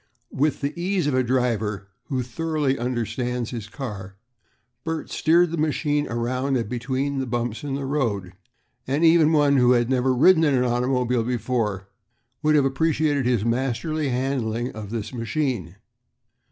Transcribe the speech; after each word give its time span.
With 0.33 0.61
the 0.61 0.73
ease 0.75 1.05
of 1.05 1.13
a 1.13 1.21
driver 1.21 1.87
who 2.05 2.23
thoroughly 2.23 2.75
understands 2.79 3.51
his 3.51 3.69
car, 3.69 4.15
Bert 4.83 5.11
steered 5.11 5.51
the 5.51 5.57
machine 5.59 6.07
around 6.07 6.57
and 6.57 6.67
between 6.67 7.19
the 7.19 7.27
bumps 7.27 7.63
in 7.63 7.75
the 7.75 7.85
road, 7.85 8.33
and 8.87 9.05
even 9.05 9.31
one 9.31 9.57
who 9.57 9.73
had 9.73 9.91
never 9.91 10.11
ridden 10.15 10.43
in 10.43 10.55
an 10.55 10.63
automobile 10.63 11.23
before 11.23 11.87
would 12.41 12.55
have 12.55 12.65
appreciated 12.65 13.27
his 13.27 13.45
masterly 13.45 14.09
handling 14.09 14.71
of 14.71 14.89
this 14.89 15.13
machine. 15.13 15.75